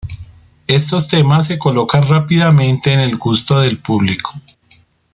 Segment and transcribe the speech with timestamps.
[0.65, 4.33] Estos temas se colocan rápidamente en el gusto del público.